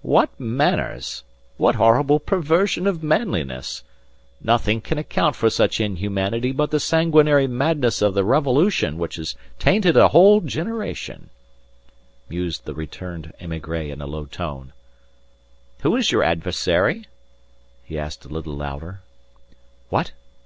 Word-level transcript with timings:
"What 0.00 0.30
manners! 0.40 1.24
What 1.58 1.74
horrible 1.74 2.18
perversion 2.18 2.86
of 2.86 3.02
manliness! 3.02 3.82
Nothing 4.40 4.80
can 4.80 4.96
account 4.96 5.36
for 5.36 5.50
such 5.50 5.78
inhumanity 5.78 6.52
but 6.52 6.70
the 6.70 6.80
sanguinary 6.80 7.46
madness 7.46 8.00
of 8.00 8.14
the 8.14 8.24
Revolution 8.24 8.96
which 8.96 9.16
has 9.16 9.36
tainted 9.58 9.94
a 9.94 10.08
whole 10.08 10.40
generation," 10.40 11.28
mused 12.30 12.64
the 12.64 12.72
returned 12.72 13.34
émigré 13.38 13.90
in 13.90 14.00
a 14.00 14.06
low 14.06 14.24
tone. 14.24 14.72
"Who 15.82 15.96
is 15.96 16.10
your 16.10 16.22
adversary?" 16.22 17.06
he 17.84 17.98
asked 17.98 18.24
a 18.24 18.28
little 18.28 18.54
louder. 18.54 19.02
"What? 19.90 20.12